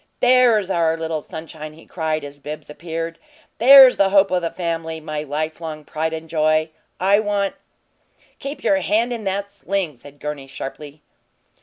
[0.19, 3.19] "THERE'S our little sunshine!" he cried, as Bibbs appeared.
[3.59, 6.71] "THERE'S the hope o' the family my lifelong pride and joy!
[6.99, 7.53] I want"
[8.39, 11.03] "Keep you hand in that sling," said Gurney, sharply.